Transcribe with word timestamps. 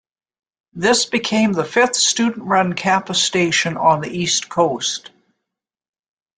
This 0.73 1.05
became 1.05 1.53
the 1.53 1.63
fifth 1.63 1.95
student-run 1.95 2.73
campus 2.73 3.23
station 3.23 3.77
on 3.77 4.01
the 4.01 4.09
east 4.09 4.49
coast. 4.49 5.11